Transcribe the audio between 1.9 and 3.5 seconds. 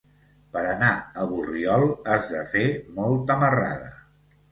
has de fer molta